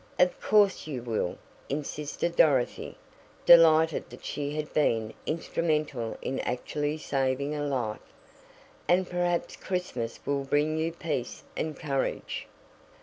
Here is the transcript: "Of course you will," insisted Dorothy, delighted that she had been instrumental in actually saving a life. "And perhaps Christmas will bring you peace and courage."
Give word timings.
"Of 0.17 0.41
course 0.41 0.87
you 0.87 1.03
will," 1.03 1.37
insisted 1.69 2.35
Dorothy, 2.35 2.97
delighted 3.45 4.09
that 4.09 4.25
she 4.25 4.55
had 4.55 4.73
been 4.73 5.13
instrumental 5.27 6.17
in 6.23 6.39
actually 6.39 6.97
saving 6.97 7.53
a 7.53 7.63
life. 7.63 7.99
"And 8.87 9.07
perhaps 9.07 9.55
Christmas 9.55 10.19
will 10.25 10.43
bring 10.43 10.79
you 10.79 10.91
peace 10.91 11.43
and 11.55 11.77
courage." 11.77 12.47